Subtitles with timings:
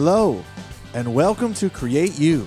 [0.00, 0.44] Hello,
[0.94, 2.46] and welcome to Create You,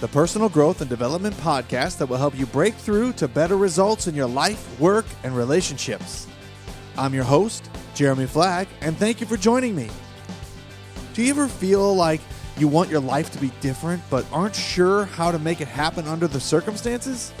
[0.00, 4.06] the personal growth and development podcast that will help you break through to better results
[4.06, 6.26] in your life, work, and relationships.
[6.98, 9.88] I'm your host, Jeremy Flagg, and thank you for joining me.
[11.14, 12.20] Do you ever feel like
[12.58, 16.06] you want your life to be different but aren't sure how to make it happen
[16.06, 17.32] under the circumstances?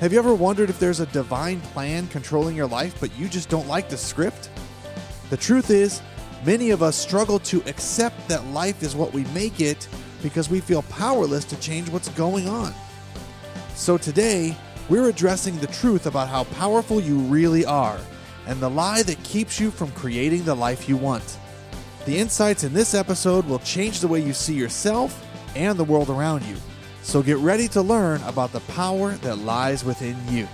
[0.00, 3.48] Have you ever wondered if there's a divine plan controlling your life but you just
[3.48, 4.50] don't like the script?
[5.30, 6.02] The truth is,
[6.44, 9.88] many of us struggle to accept that life is what we make it
[10.22, 12.74] because we feel powerless to change what's going on.
[13.74, 14.56] So today,
[14.88, 17.98] we're addressing the truth about how powerful you really are
[18.46, 21.38] and the lie that keeps you from creating the life you want.
[22.04, 25.24] The insights in this episode will change the way you see yourself
[25.56, 26.56] and the world around you.
[27.02, 30.48] So get ready to learn about the power that lies within you.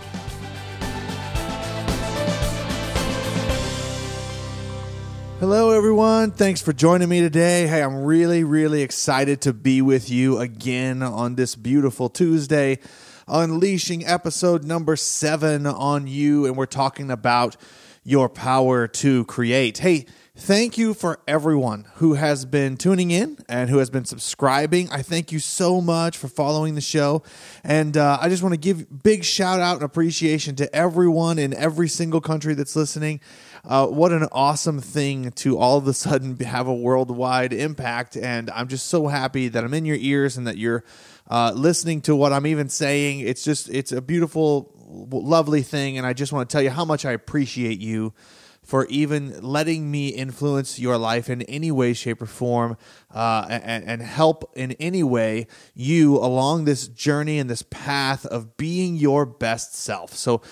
[5.42, 6.30] Hello, everyone.
[6.30, 7.66] Thanks for joining me today.
[7.66, 12.78] Hey, I'm really, really excited to be with you again on this beautiful Tuesday,
[13.26, 16.46] unleashing episode number seven on you.
[16.46, 17.56] And we're talking about
[18.04, 19.78] your power to create.
[19.78, 24.88] Hey, Thank you for everyone who has been tuning in and who has been subscribing.
[24.90, 27.22] I thank you so much for following the show.
[27.62, 31.52] And uh, I just want to give big shout out and appreciation to everyone in
[31.52, 33.20] every single country that's listening.
[33.64, 38.16] Uh, what an awesome thing to all of a sudden have a worldwide impact.
[38.16, 40.84] And I'm just so happy that I'm in your ears and that you're
[41.30, 43.20] uh, listening to what I'm even saying.
[43.20, 44.74] It's just, it's a beautiful,
[45.10, 45.96] lovely thing.
[45.96, 48.12] And I just want to tell you how much I appreciate you
[48.64, 52.76] for even letting me influence your life in any way, shape, or form,
[53.12, 58.56] uh, and, and help in any way you along this journey and this path of
[58.56, 60.14] being your best self.
[60.14, 60.42] So,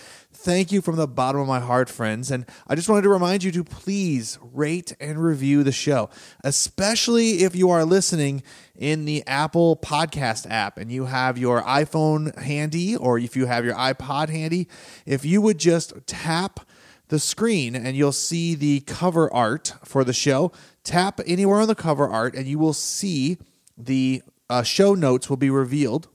[0.43, 2.31] thank you from the bottom of my heart, friends.
[2.31, 6.09] And I just wanted to remind you to please rate and review the show,
[6.43, 8.43] especially if you are listening
[8.75, 13.67] in the Apple Podcast app and you have your iPhone handy or if you have
[13.67, 14.67] your iPod handy.
[15.05, 16.61] If you would just tap
[17.09, 20.53] the screen and you'll see the cover art for the show.
[20.85, 23.37] Tap anywhere on the cover art and you will see
[23.77, 26.09] the uh, show notes will be revealed.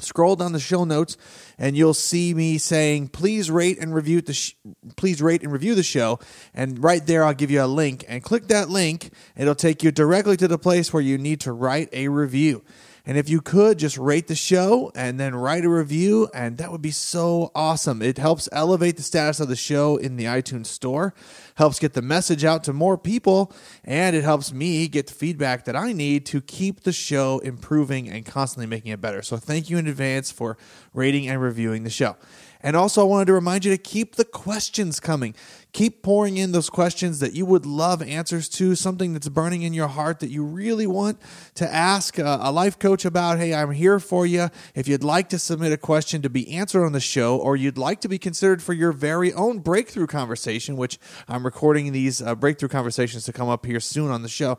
[0.00, 1.16] Scroll down the show notes
[1.58, 4.54] and you'll see me saying, "Please rate and review the sh-
[4.96, 6.18] please rate and review the show."
[6.54, 9.10] And right there, I'll give you a link and click that link.
[9.36, 12.62] It'll take you directly to the place where you need to write a review.
[13.08, 16.70] And if you could just rate the show and then write a review, and that
[16.70, 18.02] would be so awesome.
[18.02, 21.14] It helps elevate the status of the show in the iTunes store,
[21.54, 23.50] helps get the message out to more people,
[23.82, 28.10] and it helps me get the feedback that I need to keep the show improving
[28.10, 29.22] and constantly making it better.
[29.22, 30.58] So thank you in advance for
[30.92, 32.14] rating and reviewing the show.
[32.60, 35.34] And also, I wanted to remind you to keep the questions coming.
[35.72, 39.72] Keep pouring in those questions that you would love answers to, something that's burning in
[39.72, 41.20] your heart that you really want
[41.54, 43.38] to ask a, life coach about.
[43.38, 44.48] Hey, I'm here for you.
[44.74, 47.78] If you'd like to submit a question to be answered on the show, or you'd
[47.78, 50.98] like to be considered for your very own breakthrough conversation, which
[51.28, 54.58] I'm recording these uh, breakthrough conversations to come up here soon on the show,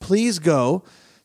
[0.00, 0.82] please go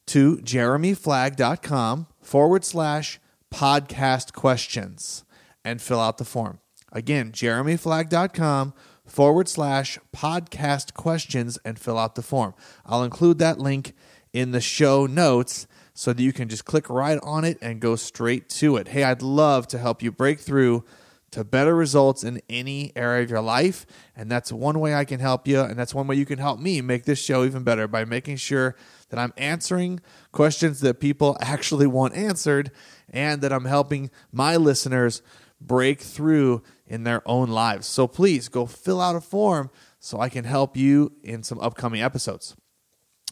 [0.07, 3.19] to jeremyflagg.com forward slash
[3.51, 5.23] podcast questions
[5.63, 6.59] and fill out the form.
[6.91, 8.73] Again, jeremyflagg.com
[9.05, 12.53] forward slash podcast questions and fill out the form.
[12.85, 13.93] I'll include that link
[14.33, 17.95] in the show notes so that you can just click right on it and go
[17.95, 18.89] straight to it.
[18.89, 20.83] Hey, I'd love to help you break through
[21.31, 23.85] to better results in any area of your life.
[24.15, 25.61] And that's one way I can help you.
[25.61, 28.37] And that's one way you can help me make this show even better by making
[28.37, 28.75] sure
[29.09, 30.01] that I'm answering
[30.31, 32.71] questions that people actually want answered
[33.09, 35.21] and that I'm helping my listeners
[35.61, 37.87] break through in their own lives.
[37.87, 42.01] So please go fill out a form so I can help you in some upcoming
[42.01, 42.55] episodes.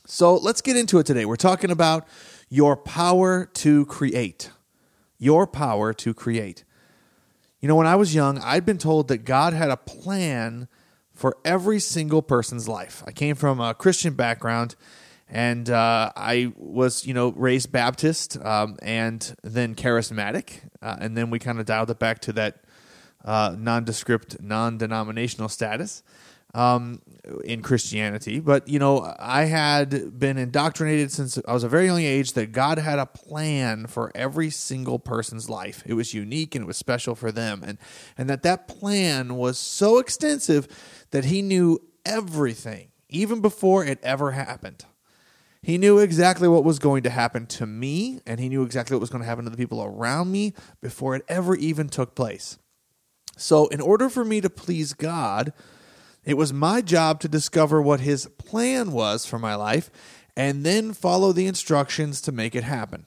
[0.05, 1.25] So let's get into it today.
[1.25, 2.07] We're talking about
[2.49, 4.51] your power to create.
[5.17, 6.63] Your power to create.
[7.59, 10.67] You know, when I was young, I'd been told that God had a plan
[11.13, 13.03] for every single person's life.
[13.05, 14.75] I came from a Christian background
[15.29, 21.29] and uh, I was, you know, raised Baptist um, and then charismatic, uh, and then
[21.29, 22.63] we kind of dialed it back to that
[23.23, 26.03] uh, nondescript, non-denominational status
[26.53, 27.01] um,
[27.43, 28.39] in Christianity.
[28.39, 32.51] But you know, I had been indoctrinated since I was a very young age that
[32.51, 35.83] God had a plan for every single person's life.
[35.85, 37.77] It was unique and it was special for them, and
[38.17, 40.67] and that that plan was so extensive
[41.11, 44.85] that He knew everything even before it ever happened.
[45.61, 49.01] He knew exactly what was going to happen to me, and he knew exactly what
[49.01, 52.57] was going to happen to the people around me before it ever even took place.
[53.35, 55.53] So, in order for me to please God,
[56.23, 59.89] it was my job to discover what his plan was for my life
[60.35, 63.05] and then follow the instructions to make it happen.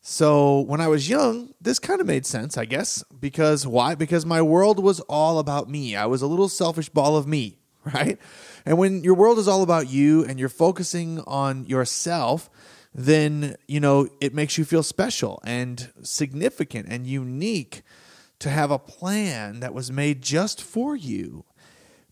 [0.00, 3.02] So when I was young, this kind of made sense, I guess.
[3.18, 3.94] Because why?
[3.94, 5.96] Because my world was all about me.
[5.96, 7.58] I was a little selfish ball of me,
[7.94, 8.18] right?
[8.66, 12.48] And when your world is all about you and you're focusing on yourself,
[12.94, 17.82] then, you know, it makes you feel special and significant and unique
[18.38, 21.44] to have a plan that was made just for you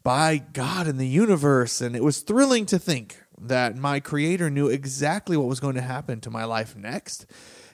[0.02, 1.80] by God and the universe.
[1.80, 5.80] And it was thrilling to think that my creator knew exactly what was going to
[5.80, 7.26] happen to my life next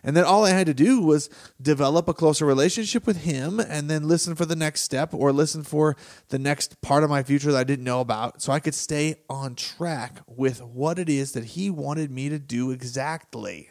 [0.09, 1.29] and then all I had to do was
[1.61, 5.63] develop a closer relationship with him and then listen for the next step or listen
[5.63, 5.99] for
[6.31, 9.17] the next part of my future that I didn't know about so I could stay
[9.29, 13.69] on track with what it is that he wanted me to do exactly.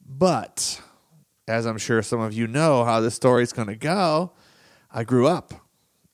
[0.00, 0.80] But
[1.46, 4.32] as I'm sure some of you know how this story is going to go,
[4.90, 5.52] I grew up.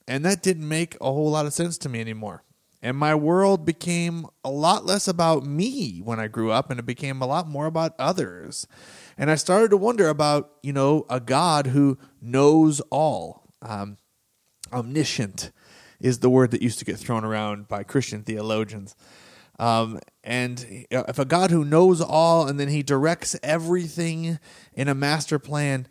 [0.09, 2.43] And that didn't make a whole lot of sense to me anymore.
[2.83, 6.87] And my world became a lot less about me when I grew up, and it
[6.87, 8.67] became a lot more about others.
[9.19, 13.53] And I started to wonder about, you know, a God who knows all.
[13.61, 13.99] Um,
[14.73, 15.53] omniscient
[16.01, 18.97] is the word that used to get thrown around by Christian theologians.
[19.59, 24.39] Um, and if a God who knows all and then he directs everything
[24.73, 25.87] in a master plan,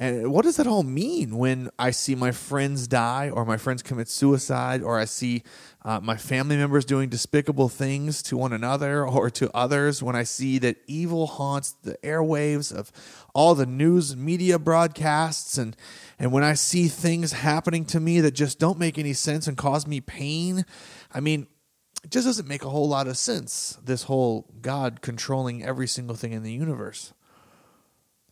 [0.00, 3.82] and what does that all mean when I see my friends die or my friends
[3.82, 5.42] commit suicide or I see
[5.84, 10.22] uh, my family members doing despicable things to one another or to others, when I
[10.22, 12.90] see that evil haunts the airwaves of
[13.34, 15.76] all the news media broadcasts, and,
[16.18, 19.56] and when I see things happening to me that just don't make any sense and
[19.56, 20.64] cause me pain,
[21.12, 21.46] I mean,
[22.02, 26.16] it just doesn't make a whole lot of sense, this whole God controlling every single
[26.16, 27.12] thing in the universe.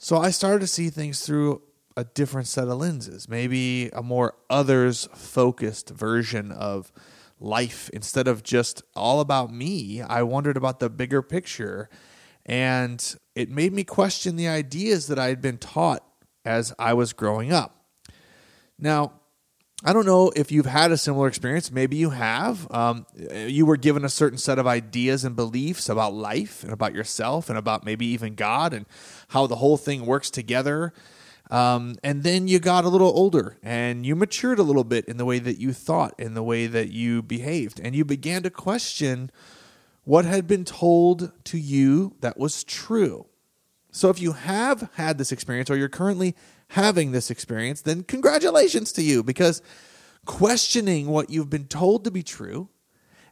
[0.01, 1.61] So I started to see things through
[1.97, 6.93] a different set of lenses, maybe a more others focused version of
[7.41, 10.01] life instead of just all about me.
[10.01, 11.91] I wondered about the bigger picture
[12.47, 16.05] and it made me question the ideas that I had been taught
[16.45, 17.85] as I was growing up.
[18.79, 19.18] Now,
[19.85, 21.71] I don't know if you've had a similar experience.
[21.71, 22.69] Maybe you have.
[22.73, 26.95] Um, you were given a certain set of ideas and beliefs about life and about
[26.95, 28.87] yourself and about maybe even God and
[29.29, 30.93] how the whole thing works together.
[31.49, 35.17] Um, and then you got a little older and you matured a little bit in
[35.17, 38.51] the way that you thought, in the way that you behaved, and you began to
[38.51, 39.31] question
[40.03, 43.27] what had been told to you that was true.
[43.93, 46.35] So if you have had this experience or you're currently
[46.71, 49.63] having this experience, then congratulations to you because
[50.27, 52.69] questioning what you've been told to be true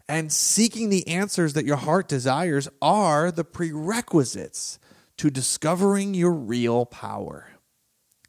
[0.09, 4.79] and seeking the answers that your heart desires are the prerequisites
[5.19, 7.51] to discovering your real power.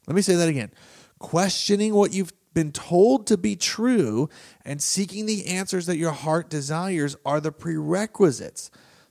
[0.06, 0.72] Let me say that again.
[1.18, 4.28] Questioning what you've been told to be true
[4.64, 8.70] and seeking the answers that your heart desires are the prerequisites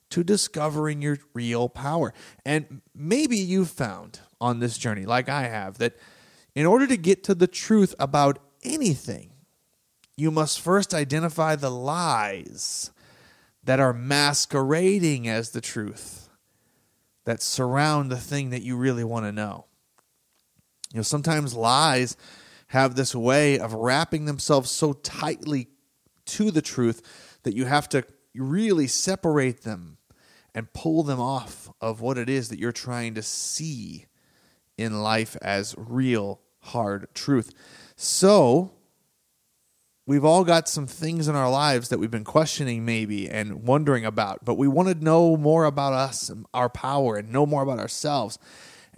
[0.10, 2.14] to discovering your real power.
[2.46, 5.98] And maybe you've found on this journey, like I have, that
[6.56, 9.32] in order to get to the truth about anything,
[10.16, 12.92] you must first identify the lies
[13.64, 16.30] that are masquerading as the truth
[17.26, 19.66] that surround the thing that you really want to know.
[20.94, 22.18] You know, sometimes lies
[22.70, 25.68] have this way of wrapping themselves so tightly
[26.26, 28.04] to the truth that you have to
[28.34, 29.98] really separate them
[30.56, 34.07] and pull them off of what it is that you're trying to see
[34.78, 37.54] in life as real hard truth.
[37.96, 38.74] So,
[40.06, 44.06] we've all got some things in our lives that we've been questioning maybe and wondering
[44.06, 47.80] about, but we want to know more about us our power and know more about
[47.80, 48.40] ourselves.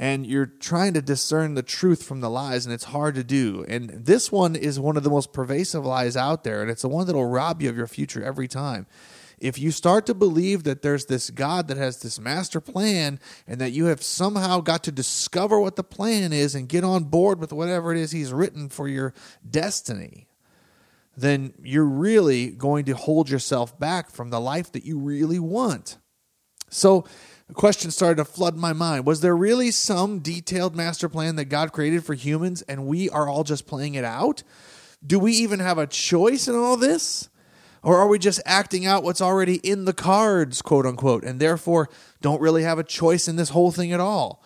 [0.01, 3.65] And you're trying to discern the truth from the lies, and it's hard to do.
[3.67, 6.87] And this one is one of the most pervasive lies out there, and it's the
[6.87, 8.87] one that'll rob you of your future every time
[9.41, 13.59] if you start to believe that there's this God that has this master plan and
[13.61, 17.39] that you have somehow got to discover what the plan is and get on board
[17.39, 19.13] with whatever it is He's written for your
[19.49, 20.27] destiny,
[21.15, 25.97] then you're really going to hold yourself back from the life that you really want.
[26.69, 27.05] So,
[27.49, 29.07] a question started to flood my mind.
[29.07, 33.27] Was there really some detailed master plan that God created for humans and we are
[33.27, 34.43] all just playing it out?
[35.05, 37.27] Do we even have a choice in all this?
[37.81, 41.89] Or are we just acting out what's already in the cards, quote unquote, and therefore
[42.21, 44.43] don't really have a choice in this whole thing at all?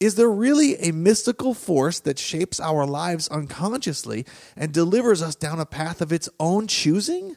[0.00, 4.24] Is there really a mystical force that shapes our lives unconsciously
[4.56, 7.36] and delivers us down a path of its own choosing?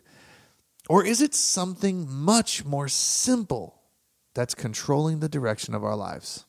[0.88, 3.82] Or is it something much more simple
[4.36, 6.46] that's controlling the direction of our lives?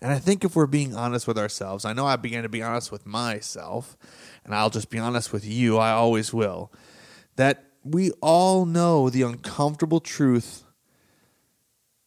[0.00, 2.62] And I think if we're being honest with ourselves, I know I began to be
[2.62, 3.96] honest with myself,
[4.44, 6.72] and I'll just be honest with you, I always will,
[7.36, 10.64] that we all know the uncomfortable truth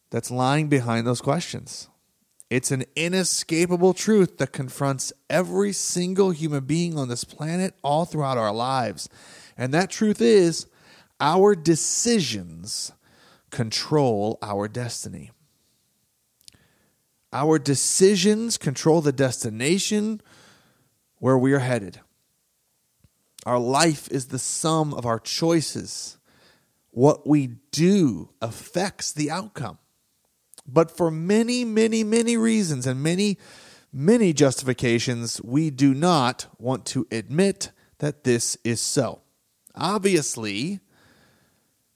[0.09, 1.89] that's lying behind those questions.
[2.49, 8.37] It's an inescapable truth that confronts every single human being on this planet all throughout
[8.37, 9.07] our lives.
[9.57, 10.67] And that truth is
[11.21, 12.91] our decisions
[13.49, 15.31] control our destiny.
[17.33, 20.21] Our decisions control the destination
[21.19, 21.99] where we are headed.
[23.45, 26.17] Our life is the sum of our choices.
[26.91, 29.77] What we do affects the outcome.
[30.67, 33.37] But for many, many, many reasons and many,
[33.91, 39.21] many justifications, we do not want to admit that this is so.
[39.73, 40.81] Obviously,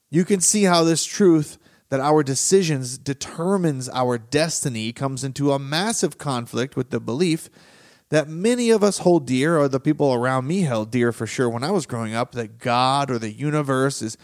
[0.10, 1.58] you can see how this truth
[1.96, 7.50] that our decisions determines our destiny comes into a massive conflict with the belief
[8.10, 11.50] that many of us hold dear, or the people around me held dear for sure
[11.50, 14.18] when I was growing up, that God or the universe is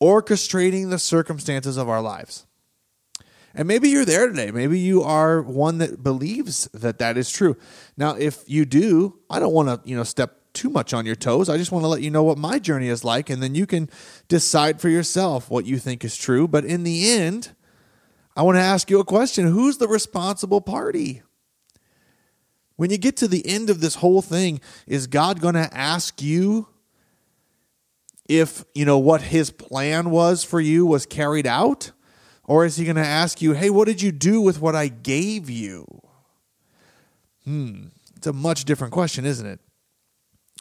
[0.00, 2.46] orchestrating the circumstances of our lives.
[3.56, 4.52] And maybe you're there today.
[4.52, 7.56] Maybe you are one that believes that that is true.
[7.96, 11.14] Now, if you do, I don't want to, you know, step too much on your
[11.14, 11.48] toes.
[11.48, 13.66] I just want to let you know what my journey is like and then you
[13.66, 13.90] can
[14.26, 16.48] decide for yourself what you think is true.
[16.48, 17.54] But in the end,
[18.34, 19.46] I want to ask you a question.
[19.46, 21.22] Who's the responsible party?
[22.76, 26.20] When you get to the end of this whole thing, is God going to ask
[26.20, 26.68] you
[28.28, 31.92] if, you know, what his plan was for you was carried out?
[32.44, 34.88] Or is he going to ask you, hey, what did you do with what I
[34.88, 35.86] gave you?
[37.44, 37.86] Hmm,
[38.16, 39.60] it's a much different question, isn't it?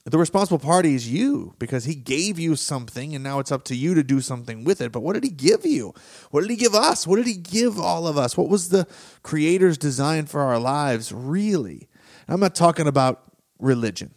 [0.07, 3.75] The responsible party is you because he gave you something and now it's up to
[3.75, 4.91] you to do something with it.
[4.91, 5.95] But what did he give you?
[6.29, 7.07] What did he give us?
[7.07, 8.37] What did he give all of us?
[8.37, 8.87] What was the
[9.23, 11.89] creator's design for our lives, really?
[12.27, 13.23] I'm not talking about
[13.57, 14.13] religion.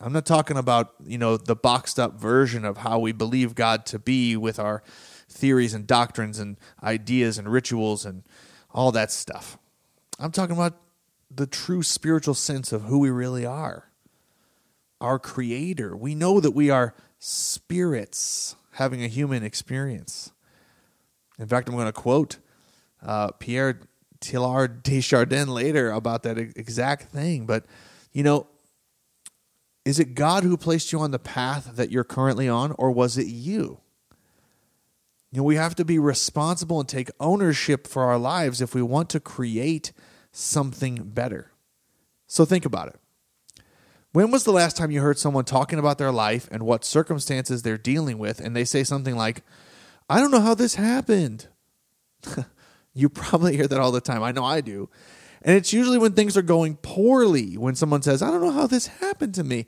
[0.00, 3.86] I'm not talking about, you know, the boxed up version of how we believe God
[3.86, 4.82] to be with our
[5.28, 8.24] theories and doctrines and ideas and rituals and
[8.72, 9.58] all that stuff.
[10.18, 10.80] I'm talking about
[11.30, 13.89] the true spiritual sense of who we really are.
[15.00, 15.96] Our creator.
[15.96, 20.32] We know that we are spirits having a human experience.
[21.38, 22.38] In fact, I'm going to quote
[23.04, 23.80] uh, Pierre
[24.20, 27.46] Teilhard de Chardin later about that exact thing.
[27.46, 27.64] But,
[28.12, 28.46] you know,
[29.84, 33.16] is it God who placed you on the path that you're currently on, or was
[33.16, 33.80] it you?
[35.32, 38.82] You know, we have to be responsible and take ownership for our lives if we
[38.82, 39.92] want to create
[40.32, 41.52] something better.
[42.26, 43.00] So think about it.
[44.12, 47.62] When was the last time you heard someone talking about their life and what circumstances
[47.62, 49.42] they're dealing with, and they say something like,
[50.08, 51.46] I don't know how this happened?
[52.94, 54.22] you probably hear that all the time.
[54.22, 54.88] I know I do.
[55.42, 58.66] And it's usually when things are going poorly, when someone says, I don't know how
[58.66, 59.66] this happened to me.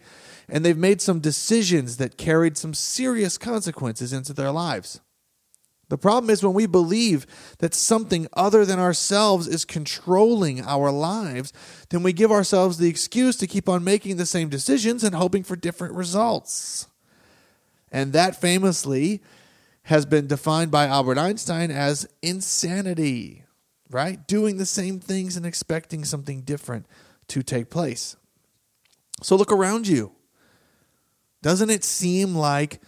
[0.49, 5.01] And they've made some decisions that carried some serious consequences into their lives.
[5.89, 7.27] The problem is when we believe
[7.59, 11.53] that something other than ourselves is controlling our lives,
[11.91, 15.43] then we give ourselves the excuse to keep on making the same decisions and hoping
[15.43, 16.89] for different results.
[17.91, 19.21] And that famously
[19.85, 23.45] has been defined by Albert Einstein as insanity,
[23.91, 24.27] right?
[24.27, 26.87] Doing the same things and expecting something different
[27.29, 28.17] to take place.
[29.23, 30.13] So look around you.
[31.43, 32.81] Doesn't it seem like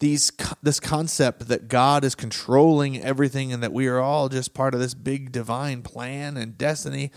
[0.00, 0.30] these
[0.62, 4.80] this concept that God is controlling everything and that we are all just part of
[4.80, 7.10] this big divine plan and destiny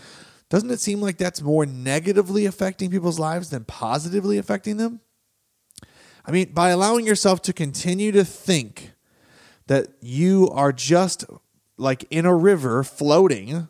[0.48, 5.00] doesn't it seem like that's more negatively affecting people's lives than positively affecting them?
[6.26, 8.92] I mean by allowing yourself to continue to think
[9.66, 11.24] that you are just
[11.78, 13.68] like in a river floating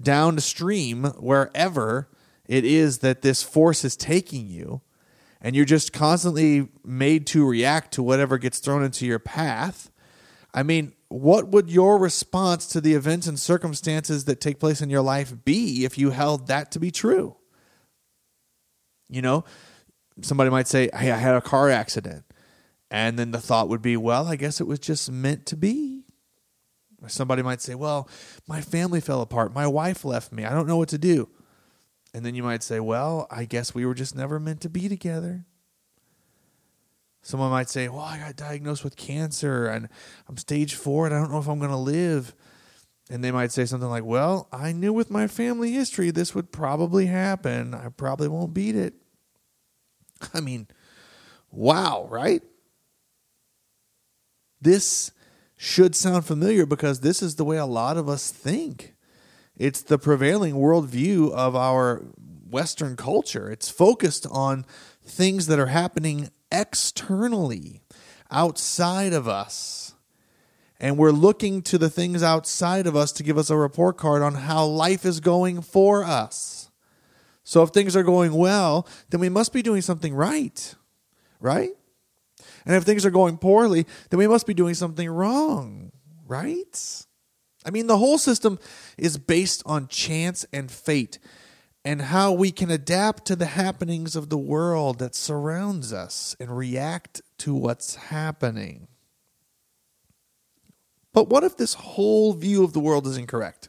[0.00, 2.08] downstream wherever
[2.46, 4.82] it is that this force is taking you
[5.42, 9.90] and you're just constantly made to react to whatever gets thrown into your path,
[10.54, 14.88] I mean, what would your response to the events and circumstances that take place in
[14.88, 17.36] your life be if you held that to be true?
[19.08, 19.44] You know,
[20.22, 22.24] somebody might say, Hey, I had a car accident.
[22.90, 26.04] And then the thought would be, Well, I guess it was just meant to be.
[27.02, 28.08] Or somebody might say, Well,
[28.46, 29.52] my family fell apart.
[29.52, 30.44] My wife left me.
[30.44, 31.28] I don't know what to do.
[32.14, 34.88] And then you might say, well, I guess we were just never meant to be
[34.88, 35.46] together.
[37.22, 39.88] Someone might say, well, I got diagnosed with cancer and
[40.28, 42.34] I'm stage four and I don't know if I'm going to live.
[43.08, 46.50] And they might say something like, well, I knew with my family history this would
[46.50, 47.74] probably happen.
[47.74, 48.94] I probably won't beat it.
[50.34, 50.66] I mean,
[51.50, 52.42] wow, right?
[54.60, 55.12] This
[55.56, 58.91] should sound familiar because this is the way a lot of us think.
[59.62, 62.02] It's the prevailing worldview of our
[62.50, 63.48] Western culture.
[63.48, 64.66] It's focused on
[65.04, 67.80] things that are happening externally,
[68.28, 69.94] outside of us.
[70.80, 74.20] And we're looking to the things outside of us to give us a report card
[74.20, 76.68] on how life is going for us.
[77.44, 80.74] So if things are going well, then we must be doing something right,
[81.38, 81.70] right?
[82.66, 85.92] And if things are going poorly, then we must be doing something wrong,
[86.26, 87.06] right?
[87.64, 88.58] I mean, the whole system
[88.98, 91.18] is based on chance and fate
[91.84, 96.56] and how we can adapt to the happenings of the world that surrounds us and
[96.56, 98.86] react to what's happening.
[101.12, 103.68] But what if this whole view of the world is incorrect?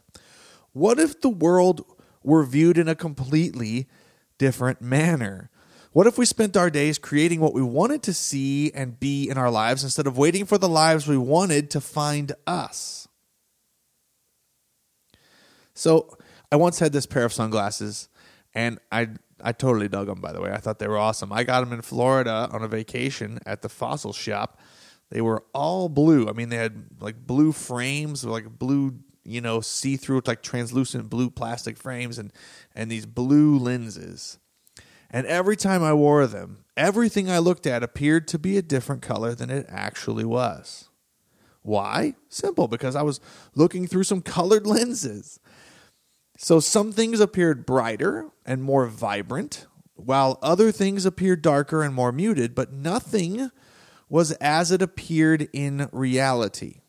[0.72, 1.84] What if the world
[2.22, 3.88] were viewed in a completely
[4.38, 5.50] different manner?
[5.92, 9.36] What if we spent our days creating what we wanted to see and be in
[9.36, 13.03] our lives instead of waiting for the lives we wanted to find us?
[15.74, 16.16] So,
[16.52, 18.08] I once had this pair of sunglasses,
[18.54, 19.08] and I
[19.42, 20.20] I totally dug them.
[20.20, 21.32] By the way, I thought they were awesome.
[21.32, 24.60] I got them in Florida on a vacation at the fossil shop.
[25.10, 26.28] They were all blue.
[26.28, 31.10] I mean, they had like blue frames, like blue, you know, see through, like translucent
[31.10, 32.32] blue plastic frames, and
[32.74, 34.38] and these blue lenses.
[35.10, 39.02] And every time I wore them, everything I looked at appeared to be a different
[39.02, 40.88] color than it actually was.
[41.62, 42.14] Why?
[42.28, 43.20] Simple, because I was
[43.54, 45.38] looking through some colored lenses.
[46.36, 52.12] So some things appeared brighter and more vibrant, while other things appeared darker and more
[52.12, 53.50] muted, but nothing
[54.08, 56.80] was as it appeared in reality.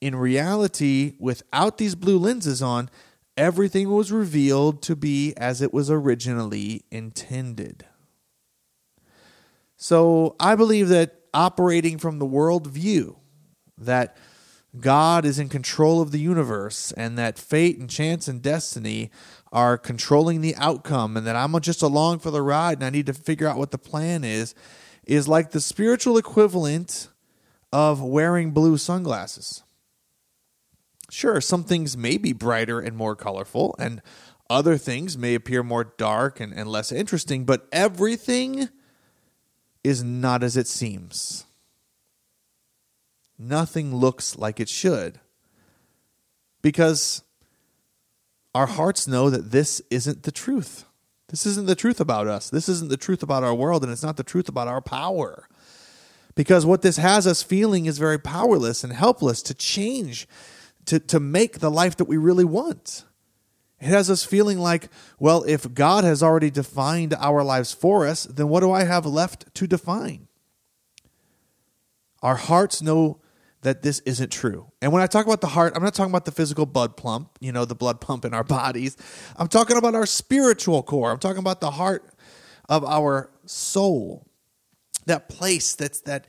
[0.00, 2.90] In reality, without these blue lenses on,
[3.36, 7.86] everything was revealed to be as it was originally intended.
[9.76, 13.18] So I believe that operating from the world view,
[13.78, 14.16] that
[14.80, 19.10] God is in control of the universe and that fate and chance and destiny
[19.52, 23.06] are controlling the outcome and that I'm just along for the ride and I need
[23.06, 24.54] to figure out what the plan is,
[25.06, 27.08] is like the spiritual equivalent
[27.72, 29.62] of wearing blue sunglasses.
[31.10, 34.02] Sure, some things may be brighter and more colorful, and
[34.50, 38.68] other things may appear more dark and, and less interesting, but everything
[39.84, 41.45] is not as it seems
[43.38, 45.20] nothing looks like it should.
[46.62, 47.22] Because
[48.54, 50.84] our hearts know that this isn't the truth.
[51.28, 52.48] This isn't the truth about us.
[52.50, 55.48] This isn't the truth about our world, and it's not the truth about our power.
[56.34, 60.28] Because what this has us feeling is very powerless and helpless to change,
[60.84, 63.04] to, to make the life that we really want.
[63.80, 68.24] It has us feeling like, well, if God has already defined our lives for us,
[68.24, 70.28] then what do I have left to define?
[72.22, 73.20] Our hearts know
[73.66, 74.70] that this isn't true.
[74.80, 77.30] And when I talk about the heart, I'm not talking about the physical blood pump,
[77.40, 78.96] you know, the blood pump in our bodies.
[79.36, 81.10] I'm talking about our spiritual core.
[81.10, 82.08] I'm talking about the heart
[82.68, 84.24] of our soul.
[85.06, 86.28] That place that's that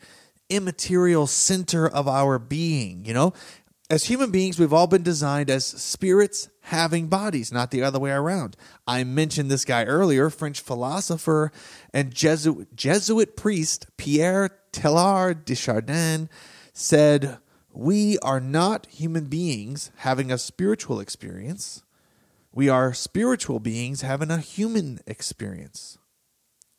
[0.50, 3.34] immaterial center of our being, you know?
[3.88, 8.12] As human beings, we've all been designed as spirits having bodies, not the other way
[8.12, 8.58] around.
[8.88, 11.52] I mentioned this guy earlier, French philosopher
[11.94, 16.30] and Jesuit, Jesuit priest Pierre Teilhard de Chardin
[16.78, 17.40] said,
[17.74, 21.84] We are not human beings having a spiritual experience.
[22.54, 25.98] We are spiritual beings having a human experience.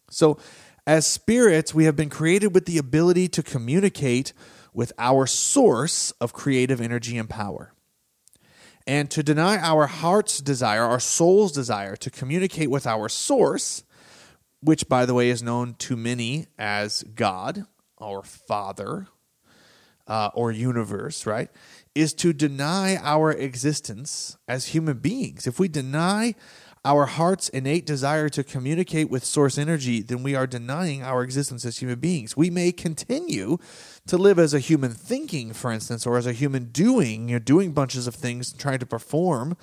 [0.08, 0.38] So,
[0.86, 4.32] as spirits, we have been created with the ability to communicate
[4.72, 7.74] with our source of creative energy and power.
[8.86, 13.82] And to deny our heart's desire, our soul's desire to communicate with our source,
[14.60, 17.66] which, by the way, is known to many as God,
[18.00, 19.08] our Father,
[20.08, 21.50] uh, or universe, right,
[21.94, 25.46] is to deny our existence as human beings.
[25.46, 26.34] If we deny
[26.84, 31.64] our heart's innate desire to communicate with source energy, then we are denying our existence
[31.64, 32.36] as human beings.
[32.36, 33.58] We may continue
[34.06, 37.40] to live as a human thinking, for instance, or as a human doing, you know,
[37.40, 39.56] doing bunches of things, trying to perform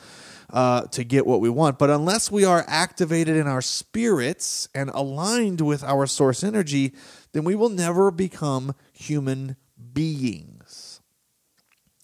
[0.52, 1.80] uh, to get what we want.
[1.80, 6.94] But unless we are activated in our spirits and aligned with our source energy,
[7.32, 9.56] then we will never become human
[9.94, 11.02] beings.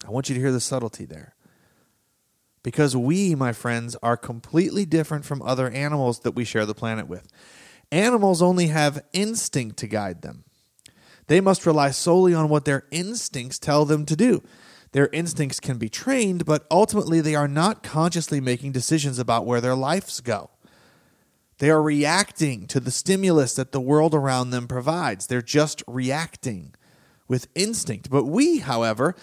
[0.06, 1.34] I want you to hear the subtlety there.
[2.62, 7.08] Because we, my friends, are completely different from other animals that we share the planet
[7.08, 7.28] with.
[7.90, 10.44] Animals only have instinct to guide them.
[11.26, 14.42] They must rely solely on what their instincts tell them to do.
[14.92, 19.60] Their instincts can be trained, but ultimately they are not consciously making decisions about where
[19.60, 20.50] their lives go.
[21.58, 25.26] They are reacting to the stimulus that the world around them provides.
[25.26, 26.74] They're just reacting
[27.28, 28.10] with instinct.
[28.10, 29.14] But we, however,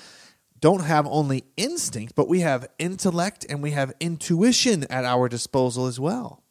[0.59, 5.85] don't have only instinct, but we have intellect and we have intuition at our disposal
[5.85, 6.43] as well.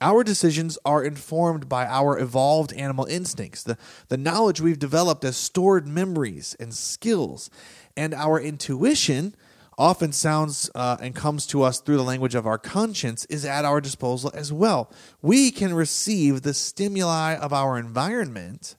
[0.00, 5.36] Our decisions are informed by our evolved animal instincts, the, the knowledge we've developed as
[5.36, 7.50] stored memories and skills.
[7.96, 9.36] And our intuition
[9.78, 13.64] often sounds uh, and comes to us through the language of our conscience is at
[13.64, 14.90] our disposal as well.
[15.20, 18.74] We can receive the stimuli of our environment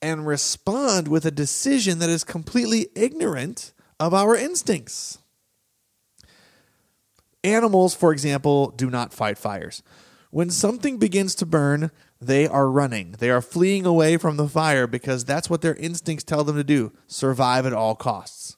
[0.00, 5.18] and respond with a decision that is completely ignorant of our instincts.
[7.44, 9.82] Animals, for example, do not fight fires.
[10.30, 13.16] When something begins to burn, they are running.
[13.18, 16.64] They are fleeing away from the fire because that's what their instincts tell them to
[16.64, 18.56] do survive at all costs.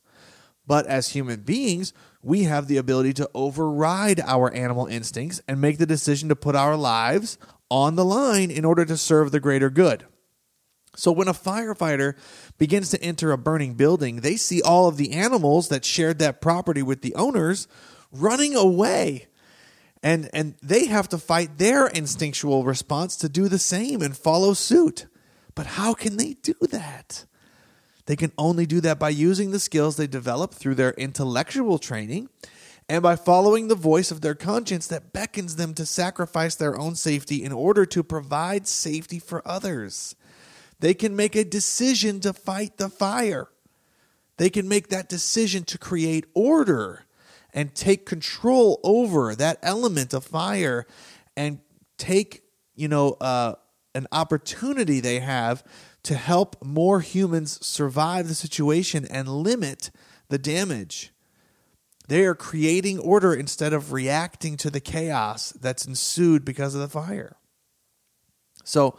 [0.66, 5.78] But as human beings, we have the ability to override our animal instincts and make
[5.78, 7.38] the decision to put our lives
[7.70, 10.04] on the line in order to serve the greater good.
[10.96, 12.16] So when a firefighter
[12.58, 16.40] begins to enter a burning building, they see all of the animals that shared that
[16.40, 17.68] property with the owners
[18.12, 19.28] running away.
[20.02, 24.54] And and they have to fight their instinctual response to do the same and follow
[24.54, 25.06] suit.
[25.54, 27.26] But how can they do that?
[28.06, 32.28] They can only do that by using the skills they develop through their intellectual training
[32.88, 36.96] and by following the voice of their conscience that beckons them to sacrifice their own
[36.96, 40.16] safety in order to provide safety for others.
[40.80, 43.48] They can make a decision to fight the fire.
[44.38, 47.04] They can make that decision to create order
[47.52, 50.86] and take control over that element of fire
[51.36, 51.60] and
[51.98, 52.42] take,
[52.74, 53.54] you know, uh,
[53.94, 55.62] an opportunity they have
[56.04, 59.90] to help more humans survive the situation and limit
[60.28, 61.12] the damage.
[62.08, 66.88] They are creating order instead of reacting to the chaos that's ensued because of the
[66.88, 67.36] fire.
[68.64, 68.98] So,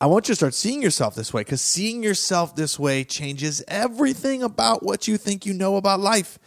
[0.00, 3.62] I want you to start seeing yourself this way because seeing yourself this way changes
[3.66, 6.38] everything about what you think you know about life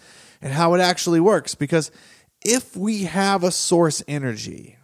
[0.42, 1.56] and how it actually works.
[1.56, 1.92] Because
[2.46, 4.78] if we have a source energy,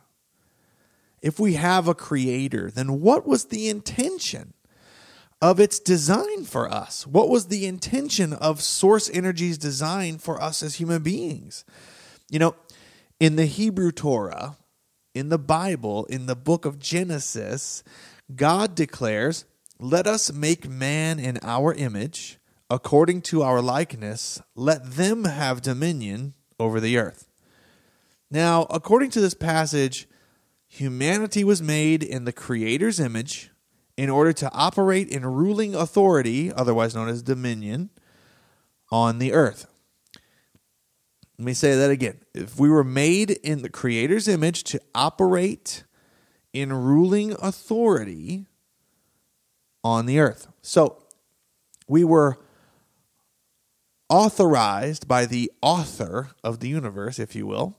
[1.21, 4.53] if we have a creator, then what was the intention?
[5.41, 7.05] of its design for us.
[7.05, 11.65] What was the intention of Source Energy's design for us as human beings?
[12.31, 12.55] You know,
[13.19, 14.57] in the Hebrew Torah,
[15.13, 17.83] in the Bible, in the book of Genesis,
[18.33, 19.45] God declares,
[19.79, 26.33] Let us make man in our image, according to our likeness, let them have dominion
[26.59, 27.29] over the earth.
[28.31, 30.07] Now, according to this passage,
[30.67, 33.51] humanity was made in the Creator's image
[33.97, 37.91] in order to operate in ruling authority, otherwise known as dominion,
[38.91, 39.67] on the earth.
[41.37, 42.19] Let me say that again.
[42.33, 45.84] If we were made in the Creator's image to operate
[46.55, 48.45] in ruling authority
[49.83, 50.47] on the earth.
[50.61, 51.03] So
[51.85, 52.37] we were
[54.07, 57.77] authorized by the author of the universe, if you will,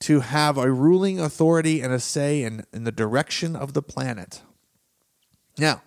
[0.00, 4.40] to have a ruling authority and a say in, in the direction of the planet.
[5.58, 5.82] Now,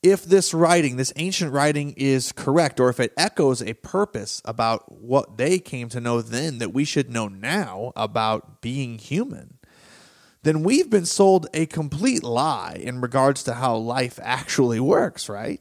[0.00, 5.02] if this writing, this ancient writing, is correct, or if it echoes a purpose about
[5.02, 9.57] what they came to know then that we should know now about being human,
[10.48, 15.60] then we've been sold a complete lie in regards to how life actually works, right?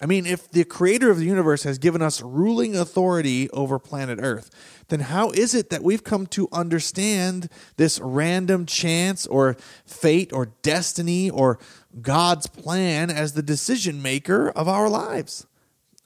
[0.00, 4.20] I mean, if the creator of the universe has given us ruling authority over planet
[4.22, 4.50] Earth,
[4.86, 10.52] then how is it that we've come to understand this random chance or fate or
[10.62, 11.58] destiny or
[12.00, 15.44] God's plan as the decision maker of our lives?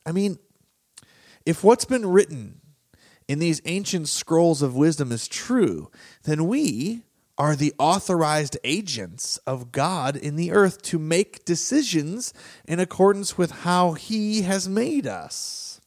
[0.06, 0.38] I mean,
[1.44, 2.62] if what's been written
[3.28, 5.90] in these ancient scrolls of wisdom is true,
[6.22, 7.02] then we
[7.38, 12.34] are the authorized agents of God in the earth to make decisions
[12.66, 15.80] in accordance with how He has made us.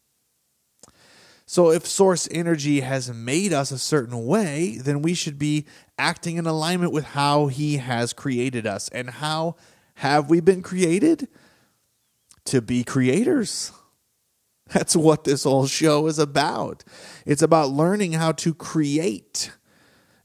[1.46, 5.66] So, if source energy has made us a certain way, then we should be
[6.00, 8.88] acting in alignment with how He has created us.
[8.90, 9.58] And how
[9.96, 11.28] have we been created?
[12.46, 13.74] To be creators.
[14.68, 16.86] That's what this whole show is about.
[17.26, 19.52] It's about learning how to create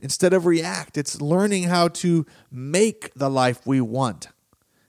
[0.00, 0.96] instead of react.
[0.96, 4.28] It's learning how to make the life we want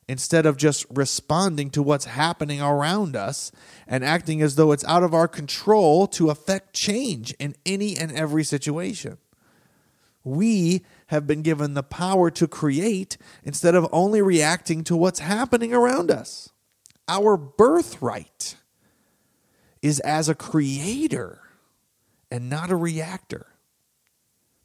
[0.07, 3.51] instead of just responding to what's happening around us
[3.87, 8.11] and acting as though it's out of our control to affect change in any and
[8.11, 9.17] every situation.
[10.23, 15.73] We have been given the power to create instead of only reacting to what's happening
[15.73, 16.49] around us.
[17.07, 18.55] Our birthright
[19.81, 21.39] is as a creator
[22.29, 23.47] and not a reactor.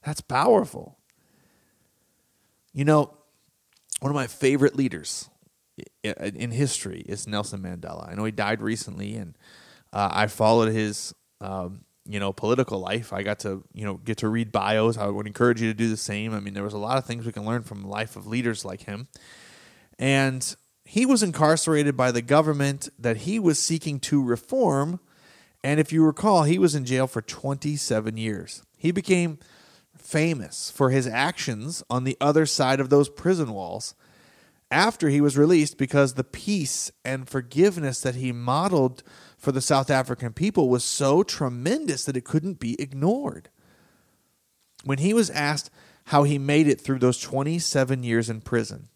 [0.04, 0.98] That's powerful.
[2.72, 3.14] You know,
[4.00, 5.28] one of my favorite leaders
[6.02, 8.10] in history is Nelson Mandela.
[8.10, 9.36] I know he died recently, and
[9.92, 13.12] uh, I followed his um, you know, political life.
[13.12, 14.98] I got to, you know, get to read bios.
[14.98, 16.34] I would encourage you to do the same.
[16.34, 18.26] I mean, there was a lot of things we can learn from the life of
[18.26, 19.08] leaders like him.
[19.98, 24.98] And he was incarcerated by the government that he was seeking to reform.
[25.62, 28.62] And if you recall, he was in jail for 27 years.
[28.76, 29.38] He became
[30.12, 33.94] famous for his actions on the other side of those prison walls
[34.70, 39.02] after he was released because the peace and forgiveness that he modeled
[39.38, 43.48] for the South African people was so tremendous that it couldn't be ignored.
[44.84, 45.70] When he was asked
[46.06, 48.88] how he made it through those 27 years in prison,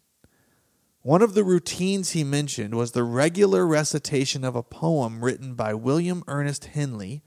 [1.01, 5.73] one of the routines he mentioned was the regular recitation of a poem written by
[5.73, 7.23] William Ernest Henley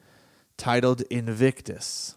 [0.56, 2.16] titled Invictus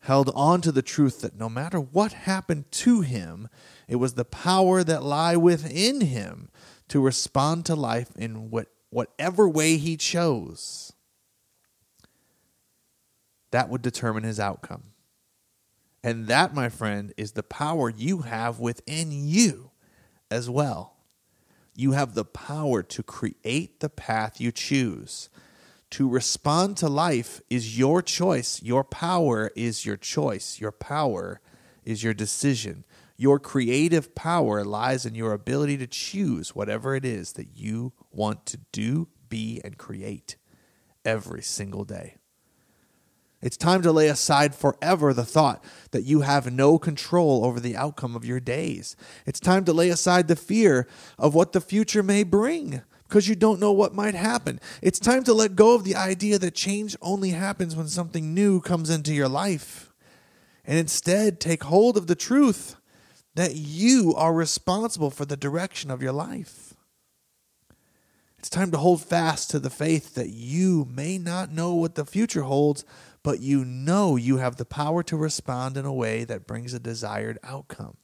[0.00, 3.48] held on to the truth that no matter what happened to him,
[3.86, 6.48] it was the power that lie within him
[6.88, 10.92] to respond to life in what, whatever way he chose.
[13.50, 14.84] That would determine his outcome.
[16.02, 19.70] And that, my friend, is the power you have within you
[20.30, 20.96] as well.
[21.74, 25.28] You have the power to create the path you choose
[25.90, 28.62] to respond to life is your choice.
[28.62, 30.60] Your power is your choice.
[30.60, 31.40] Your power
[31.84, 32.84] is your decision.
[33.16, 38.46] Your creative power lies in your ability to choose whatever it is that you want
[38.46, 40.36] to do, be, and create
[41.04, 42.16] every single day.
[43.42, 47.76] It's time to lay aside forever the thought that you have no control over the
[47.76, 48.96] outcome of your days.
[49.26, 50.86] It's time to lay aside the fear
[51.18, 54.60] of what the future may bring because you don't know what might happen.
[54.80, 58.60] It's time to let go of the idea that change only happens when something new
[58.60, 59.92] comes into your life.
[60.64, 62.76] And instead, take hold of the truth
[63.34, 66.74] that you are responsible for the direction of your life.
[68.38, 72.06] It's time to hold fast to the faith that you may not know what the
[72.06, 72.84] future holds,
[73.24, 76.78] but you know you have the power to respond in a way that brings a
[76.78, 77.96] desired outcome.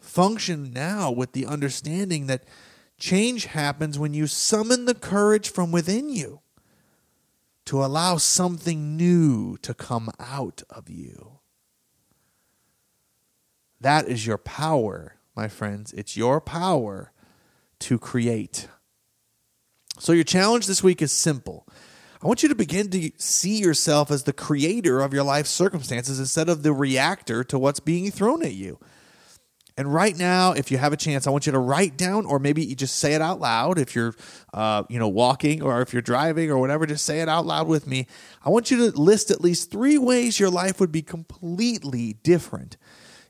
[0.00, 2.42] Function now with the understanding that
[2.98, 6.40] Change happens when you summon the courage from within you
[7.66, 11.38] to allow something new to come out of you.
[13.80, 15.92] That is your power, my friends.
[15.92, 17.12] It's your power
[17.80, 18.68] to create.
[20.00, 21.66] So, your challenge this week is simple.
[22.22, 26.18] I want you to begin to see yourself as the creator of your life circumstances
[26.18, 28.80] instead of the reactor to what's being thrown at you.
[29.78, 32.40] And right now, if you have a chance, I want you to write down, or
[32.40, 33.78] maybe you just say it out loud.
[33.78, 34.12] If you're,
[34.52, 37.68] uh, you know, walking or if you're driving or whatever, just say it out loud
[37.68, 38.08] with me.
[38.44, 42.76] I want you to list at least three ways your life would be completely different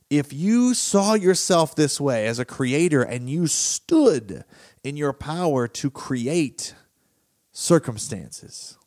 [0.08, 4.42] if you saw yourself this way as a creator and you stood
[4.82, 6.74] in your power to create
[7.52, 8.78] circumstances.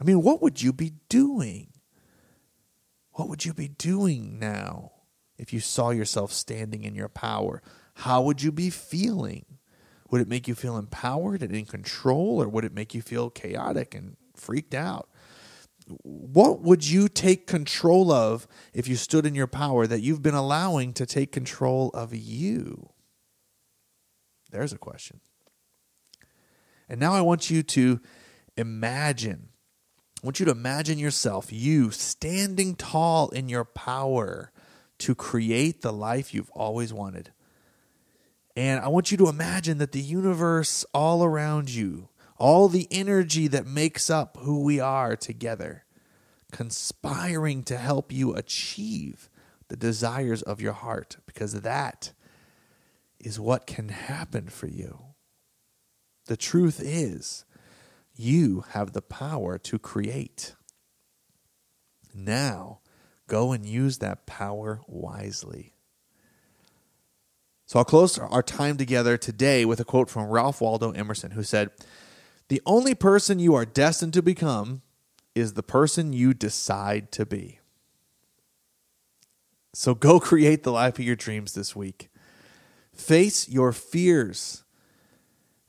[0.00, 1.68] I mean, what would you be doing?
[3.12, 4.93] What would you be doing now?
[5.38, 7.62] If you saw yourself standing in your power?
[7.94, 9.44] How would you be feeling?
[10.10, 13.30] Would it make you feel empowered and in control, or would it make you feel
[13.30, 15.08] chaotic and freaked out?
[16.02, 20.34] What would you take control of if you stood in your power that you've been
[20.34, 22.90] allowing to take control of you?
[24.50, 25.20] There's a question.
[26.88, 28.00] And now I want you to
[28.56, 29.48] imagine.
[30.22, 34.52] I want you to imagine yourself, you standing tall in your power
[35.04, 37.30] to create the life you've always wanted.
[38.56, 43.46] And I want you to imagine that the universe all around you, all the energy
[43.48, 45.84] that makes up who we are together,
[46.52, 49.28] conspiring to help you achieve
[49.68, 52.12] the desires of your heart, because that
[53.20, 55.00] is what can happen for you.
[56.26, 57.44] The truth is,
[58.16, 60.54] you have the power to create.
[62.14, 62.78] Now,
[63.26, 65.74] Go and use that power wisely.
[67.66, 71.42] So I'll close our time together today with a quote from Ralph Waldo Emerson, who
[71.42, 71.70] said,
[72.48, 74.82] The only person you are destined to become
[75.34, 77.60] is the person you decide to be.
[79.72, 82.10] So go create the life of your dreams this week.
[82.92, 84.62] Face your fears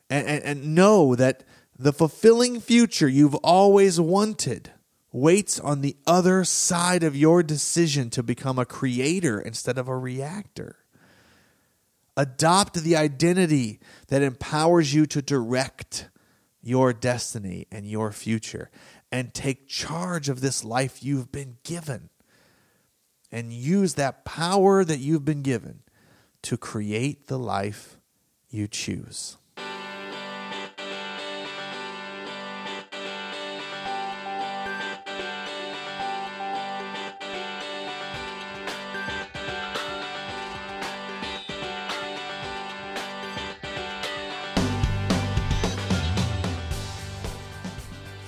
[0.10, 1.44] and, and, and know that
[1.78, 4.72] the fulfilling future you've always wanted
[5.16, 9.98] waits on the other side of your decision to become a creator instead of a
[9.98, 10.76] reactor.
[12.18, 16.10] Adopt the identity that empowers you to direct
[16.62, 18.70] your destiny and your future
[19.10, 22.10] and take charge of this life you've been given.
[23.32, 25.82] And use that power that you've been given
[26.44, 27.98] to create the life
[28.50, 29.38] you choose.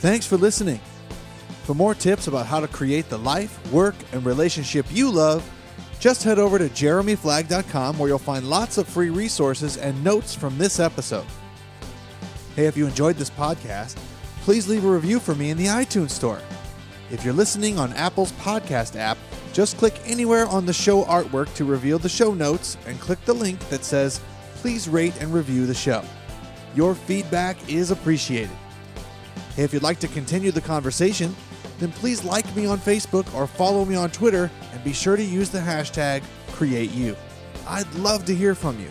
[0.08, 0.80] Thanks for listening.
[1.66, 5.44] For more tips about how to create the life, work, and relationship you love,
[6.00, 10.58] just head over to jeremyflagg.com where you'll find lots of free resources and notes from
[10.58, 11.26] this episode.
[12.56, 13.98] Hey, if you enjoyed this podcast,
[14.44, 16.40] please leave a review for me in the iTunes Store.
[17.12, 19.18] If you're listening on Apple's podcast app,
[19.52, 23.34] just click anywhere on the show artwork to reveal the show notes and click the
[23.34, 24.22] link that says,
[24.56, 26.02] Please rate and review the show.
[26.76, 28.56] Your feedback is appreciated.
[29.58, 31.36] If you'd like to continue the conversation,
[31.80, 35.24] then please like me on Facebook or follow me on Twitter and be sure to
[35.24, 37.16] use the hashtag CreateYou.
[37.68, 38.90] I'd love to hear from you.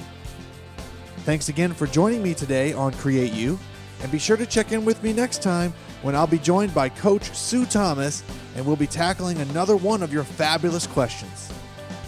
[1.19, 3.59] Thanks again for joining me today on Create You,
[4.03, 6.89] and be sure to check in with me next time when I'll be joined by
[6.89, 8.25] Coach Sue Thomas
[8.57, 11.53] and we'll be tackling another one of your fabulous questions.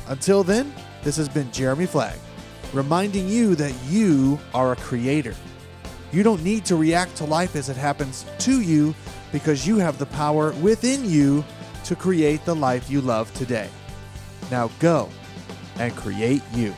[0.08, 2.18] Until then, this has been Jeremy Flagg,
[2.72, 5.34] reminding you that you are a creator.
[6.10, 8.94] You don't need to react to life as it happens to you
[9.30, 11.44] because you have the power within you
[11.84, 13.68] to create the life you love today.
[14.50, 15.08] Now go
[15.78, 16.74] and create you.